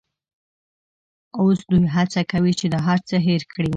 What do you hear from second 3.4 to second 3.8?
کړي.